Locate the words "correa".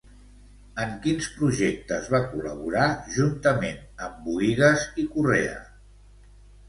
5.17-5.57